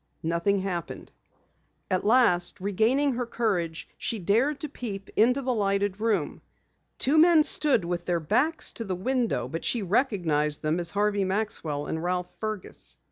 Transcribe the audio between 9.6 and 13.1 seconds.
she recognized them as Harvey Maxwell and Ralph Fergus.